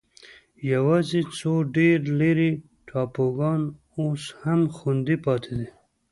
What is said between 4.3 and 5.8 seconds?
هم خوندي پاتې دي.